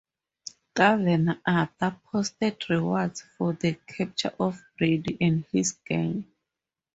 [0.73, 6.25] Governor Arthur posted rewards for the capture of Brady and his gang.